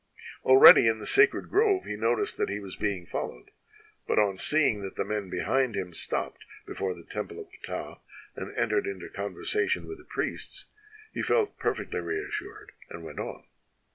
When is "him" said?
5.75-5.93